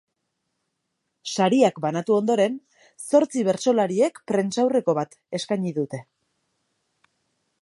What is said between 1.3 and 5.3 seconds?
Sariak banatu ondoren, zortzi bertsolariek prentsaurreko bat